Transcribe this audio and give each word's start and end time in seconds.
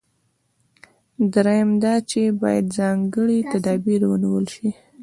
درېیم 1.33 1.71
دا 1.83 1.93
چې 2.09 2.21
باید 2.41 2.65
ځانګړي 2.77 3.39
تدابیر 3.51 4.01
ونیول 4.07 4.45
شي. 4.55 4.69